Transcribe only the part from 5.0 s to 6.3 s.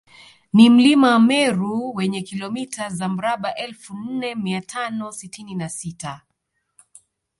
sitini na sita